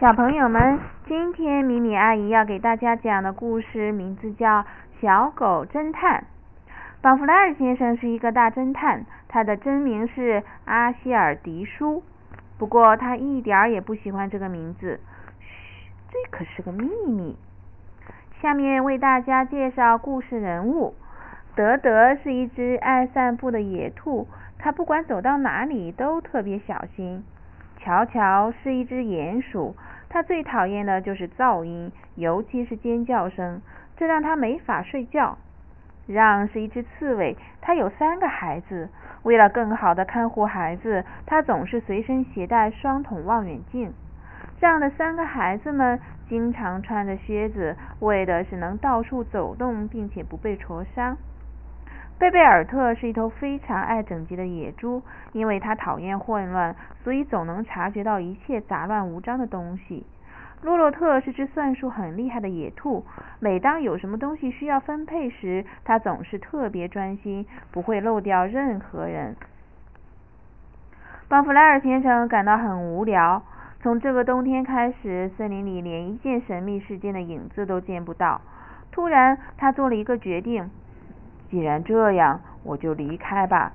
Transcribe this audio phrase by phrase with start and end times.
[0.00, 4.60] 小朋友们，今天米米阿姨要给大家讲的故事名字叫
[5.00, 6.20] 《小狗侦探》。
[7.00, 12.04] 邦弗莱尔先生是一个大侦探，他的真名是阿希尔迪舒。
[12.58, 15.00] 不过他一点儿也不喜欢这个名字。
[15.40, 17.36] 嘘，这可是个秘密。
[18.40, 20.94] 下面为大家介绍故事人物。
[21.56, 24.28] 德德是一只爱散步的野兔，
[24.60, 27.24] 它不管走到哪里都特别小心。
[27.80, 29.76] 乔乔是一只鼹鼠，
[30.08, 33.60] 他最讨厌的就是噪音，尤其是尖叫声，
[33.96, 35.36] 这让他没法睡觉。
[36.06, 38.88] 让是一只刺猬，它有三个孩子，
[39.24, 43.92] 为了更好的看护孩子，它总是随身携带双筒望远镜。
[44.58, 51.18] 让的三个孩子们经常穿着靴子，为的是能到处走动，并且不被灼伤。
[52.18, 55.00] 贝贝尔特是一头非常爱整洁的野猪，
[55.32, 60.04] 因为它讨厌混乱，所以总能察觉到一切杂乱无章的东西。
[60.62, 63.04] 洛洛特是只算术很厉害的野兔，
[63.38, 69.36] 每当有什么东西需要分配时，它总是特别专心，不会漏掉任何人。
[71.28, 73.40] 邦弗莱尔先生感到很无聊。
[73.80, 78.40] 从这个冬天开始，森林里连一件神秘事件的影子都见不到。
[78.90, 80.68] 突然，他做了一个决定。
[81.50, 83.72] 既然这样，我就离开吧。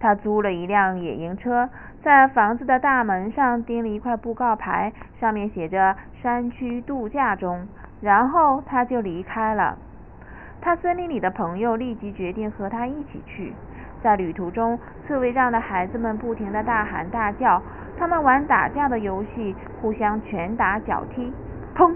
[0.00, 1.68] 他租了一辆野营车，
[2.02, 7.66] 在房子的大门上钉了一块布告牌，上面写着“山区度假中”。
[8.00, 9.76] 然后他就离开了。
[10.60, 13.52] 他森林里的朋友立即决定和他一起去。
[14.00, 17.60] 在旅途中，刺猬让的孩子们不停的大喊大叫，
[17.98, 21.32] 他们玩打架的游戏，互相拳打脚踢。
[21.74, 21.92] 砰！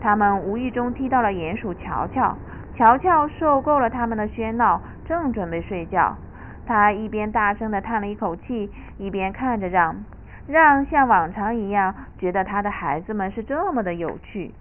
[0.00, 2.36] 他们无意中踢到了鼹鼠乔乔。
[2.80, 6.16] 乔乔受够了他们的喧闹，正准备睡觉。
[6.64, 10.02] 他一边大声地叹了一口气，一边看着让。
[10.46, 14.54] 让像往常一样，觉得他的孩子们是这么的有趣。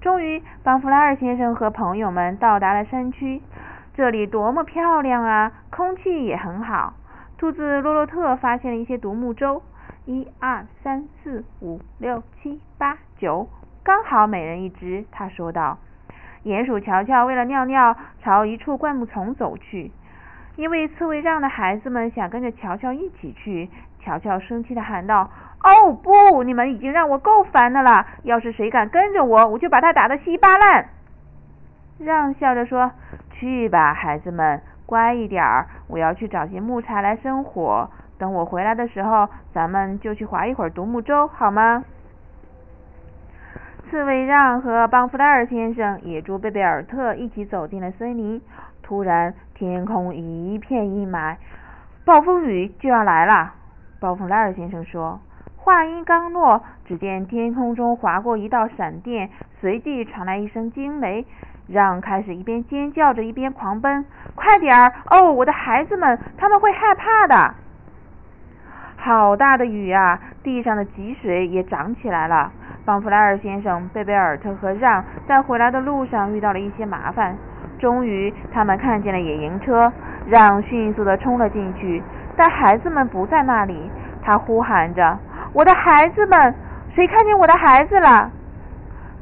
[0.00, 3.40] 终于，邦弗拉尔先生和朋友们到达了山区。
[3.94, 5.52] 这里多么漂亮啊！
[5.70, 6.94] 空气也很好。
[7.38, 9.62] 兔子洛洛特发现了一些独木舟，
[10.04, 13.48] 一二三四五六七八九，
[13.84, 15.04] 刚好每人一只。
[15.12, 15.78] 他说道。
[16.46, 19.90] 鼹鼠乔乔为了尿尿，朝一处灌木丛走去。
[20.54, 23.68] 因为刺猬让的孩子们想跟着乔乔一起去，
[23.98, 25.28] 乔乔生气的喊道
[25.64, 26.44] ：“哦不！
[26.44, 28.06] 你们已经让我够烦的了！
[28.22, 30.86] 要是谁敢跟着我，我就把他打得稀巴烂！”
[31.98, 32.92] 让笑着说
[33.34, 35.66] ：“去吧，孩子们，乖一点儿。
[35.88, 37.90] 我要去找些木柴来生火。
[38.18, 41.84] 等我回来的时候，咱们就去划一会儿独木舟，好吗？”
[43.88, 48.42] 刺猬让和邦弗莱尔先生、野猪贝贝尔特一起走进了森林。
[48.82, 51.36] 突然，天空一片阴霾，
[52.04, 53.54] 暴风雨就要来了。
[54.00, 55.20] 邦弗莱尔先生说。
[55.56, 59.30] 话音刚落，只见天空中划过一道闪电，
[59.60, 61.24] 随即传来一声惊雷。
[61.68, 64.04] 让开始一边尖叫着一边狂奔
[64.36, 64.92] ：“快点儿！
[65.10, 67.54] 哦，我的孩子们，他们会害怕的！”
[68.96, 70.20] 好大的雨啊！
[70.44, 72.52] 地上的积水也涨起来了。
[72.86, 77.36] 邦弗莱尔先生、贝贝尔特和让在回来的路上遇到了一些麻烦。
[77.80, 79.92] 终于，他们看见了野营车。
[80.28, 82.02] 让迅速地冲了进去，
[82.36, 83.88] 但孩子们不在那里。
[84.22, 85.16] 他呼喊着
[85.54, 86.52] ：“我的孩子们！
[86.96, 88.28] 谁看见我的孩子了？”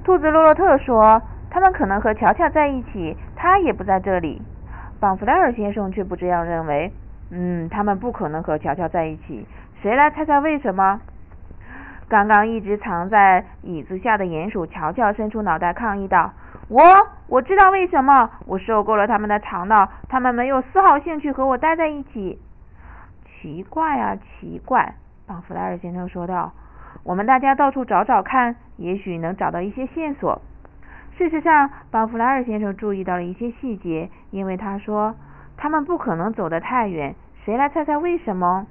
[0.02, 1.20] 兔子洛洛特说
[1.50, 4.40] ：“他们可能和乔乔在一起，他也不在这里。”
[4.98, 6.90] 邦弗莱尔先生却不这样认为。
[7.30, 9.46] 嗯，他们不可能和乔乔在一起。
[9.82, 11.00] 谁来猜猜为什么？
[12.08, 16.32] 刚刚一直藏在椅子下的鼹鼠乔乔伸出脑袋抗议道
[16.68, 16.82] ：“我
[17.28, 18.30] 我知道为什么！
[18.46, 22.38] 我受够了他们的吵闹，他们没有丝毫兴趣和我待在一起。”
[23.40, 24.94] 奇怪啊，奇怪！
[25.26, 26.52] 邦弗莱尔先生说道
[27.04, 30.40] ：“我们大家到处找找看，也许能找到一些线索。”
[31.16, 35.14] 事实上，邦弗莱尔先生注意到了一些细节，因为他说
[35.56, 37.14] ：“他们不可能走得太远。”
[37.44, 38.66] 谁来猜猜为什么？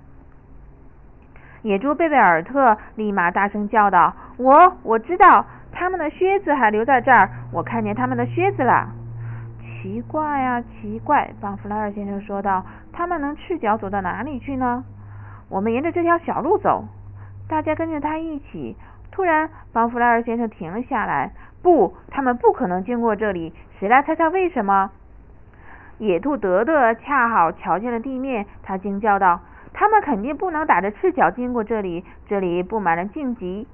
[1.63, 8.89] 野猪贝贝尔特立马大声叫道：“我我知道，他们的靴子还留在这儿，我看见他们的靴子了。”
[9.81, 11.33] 奇怪呀，奇怪！
[11.39, 14.83] 邦弗莱尔先生说道：“他们能赤脚走到哪里去呢？”
[15.50, 16.86] 我们沿着这条小路走。
[17.48, 18.75] 大家跟着他一起。
[19.12, 21.31] 突然，邦弗莱尔先生停了下来。
[21.62, 23.54] 不，他们不可能经过这里。
[23.80, 24.92] 谁来猜猜为什么？
[25.98, 29.39] 野兔德德恰好瞧见了地面，他惊叫道。
[29.74, 33.68] 他们肯定不能打着赤脚经过这里，这里布满了荆棘。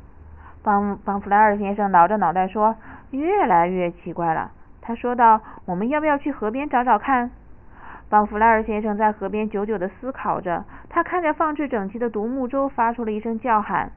[0.64, 2.76] 邦邦弗莱尔先生挠着脑袋说
[3.12, 4.52] ：“越来越奇怪了。”
[4.82, 7.32] 他说道：“我们要不要去河边找找看？”
[8.10, 13.92] 邦弗莱尔先生在河边久久的思考着，他看着放置整齐的独木舟，发出了一声叫喊：“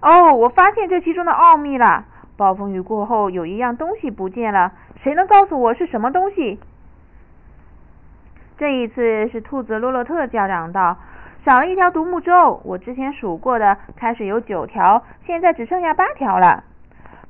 [0.00, 2.04] 哦，我发现这其中的奥秘了。
[2.36, 4.72] 暴风雨过后，有一样东西不见了，
[5.02, 6.58] 谁能告诉我是什么东西？
[8.56, 10.96] 这一次是兔子洛洛特叫嚷道
[11.44, 16.64] ：“少了一条独木舟，我之前数过的，开始有九条，现在只剩下八条了。”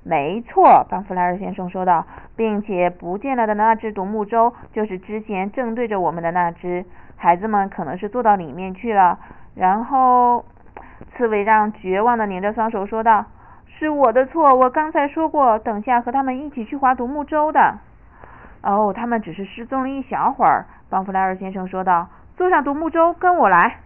[0.03, 6.85] 没错，邦弗莱尔先生说道，并且不见了的那只独木舟就是之前正对着我们的那只。
[7.17, 9.19] 孩子们可能是坐到里面去了。
[9.55, 10.45] 然后，
[11.13, 13.27] 刺猬让绝望的拧着双手说道。
[13.67, 17.79] 是我的错，我刚才说过，等下和他们一起去划独木舟的。
[18.63, 22.09] 哦，他们只是失踪了一小会儿，邦弗莱尔先生说道。
[22.37, 23.77] 坐上独木舟，跟我来。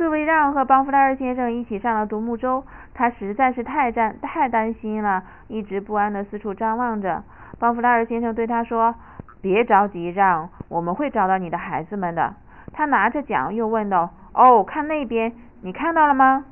[0.00, 2.64] 刺猬让和邦弗莱尔先生一起上了独木舟，
[2.94, 7.22] 他实在是太担太担心了，一直不安的四处张望着。
[7.58, 8.94] 邦弗莱尔先生对他说
[9.42, 12.34] ：“别着急，让我们会找到你的孩子们的。”
[12.72, 16.46] 他拿着桨又问道：“哦，看那边，你看到了吗？”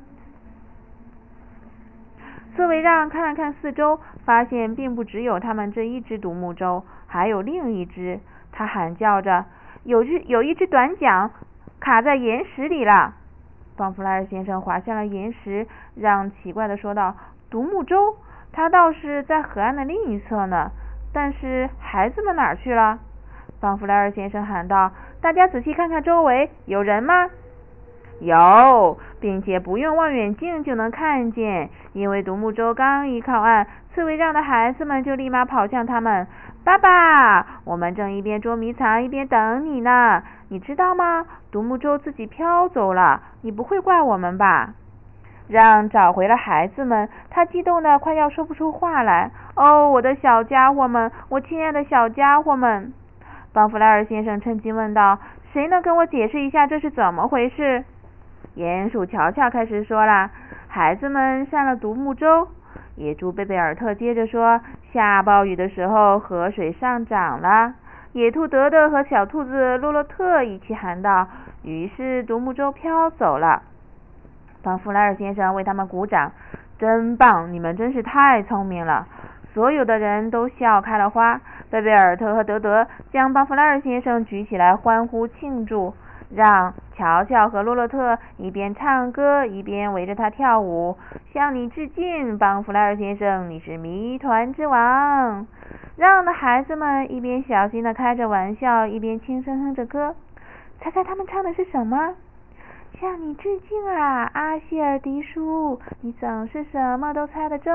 [2.55, 8.19] 刺猬让看了看四周，发现并不只有他们这一只独木舟，还有另一只。
[8.51, 9.45] 他喊叫着
[9.85, 11.31] ：“有只有一只短桨
[11.79, 13.15] 卡在岩石里了！”
[13.79, 15.65] 邦弗莱尔先生滑下了岩石，
[15.95, 17.15] 让奇怪的说道
[17.49, 18.17] ：“独木舟，
[18.51, 20.69] 它倒是在河岸的另一侧呢。
[21.13, 22.99] 但是孩子们哪儿去了？”
[23.61, 24.91] 邦弗莱尔先生喊道
[25.23, 27.29] ：“大家仔细看看周围，有人吗？”
[28.19, 33.65] 有，并且不用望远镜就能看见，因为独木舟刚一靠岸，
[33.95, 36.27] 刺猬让的孩子们就立马跑向他们。
[36.63, 41.25] 爸爸，我们正一边捉迷藏一边等你呢，你知道吗？
[41.51, 44.73] 独木舟自己飘走了，你不会怪我们吧？
[45.47, 49.31] 让找回了孩子们，他激动的快要说不出话来。
[49.55, 52.93] 哦，我的小家伙们，我亲爱的小家伙们！
[53.51, 55.17] 邦弗莱尔先生趁机问道
[55.51, 57.83] ：“谁能跟我解释一下这是怎么回事？”
[58.55, 60.29] 鼹鼠乔乔开始说了
[60.69, 62.47] ：“孩子们上了独木舟。”
[62.95, 67.73] 野猪贝贝尔特接着说：“下暴雨的时候，河水上涨了。”
[68.13, 71.27] 野兔德德和小兔子洛洛特一起喊道
[71.63, 73.61] ：“于是独木舟飘走了。”
[74.63, 76.31] 巴弗莱尔先生为他们鼓掌
[76.79, 77.53] ：“真棒！
[77.53, 79.07] 你们真是太聪明了！”
[79.53, 81.39] 所有的人都笑开了花。
[81.69, 85.93] 贝贝尔特和德德将巴弗莱尔先生举起来，欢呼庆祝。
[86.33, 90.97] 让乔乔和洛洛特一边唱歌一边围着他跳舞，
[91.33, 95.47] 向你致敬，邦弗莱尔先生，你是谜团之王。
[95.97, 100.15] 让的孩子们一边小心的开着玩笑，一边轻声哼着歌。
[100.79, 102.15] 猜猜他们唱的是什么？
[102.99, 107.73] 向你致敬啊，阿希尔迪叔，你总是什么都猜得中。